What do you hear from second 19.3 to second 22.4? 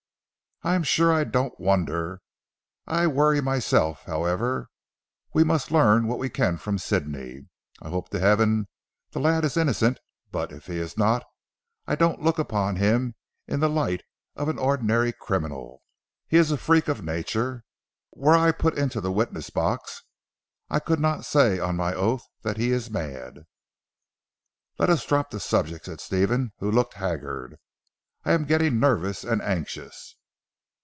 box I could not say on my oath